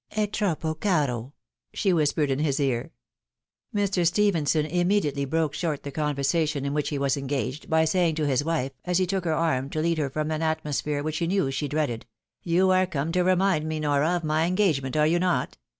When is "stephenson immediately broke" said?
4.03-5.53